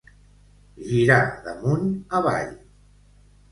[0.85, 1.87] Girar d'amunt
[2.23, 2.53] avall.